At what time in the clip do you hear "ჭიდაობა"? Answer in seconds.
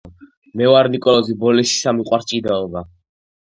2.35-2.87